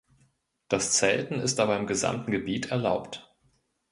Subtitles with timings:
[0.67, 3.31] Das Zelten ist aber im gesamten Gebiet erlaubt.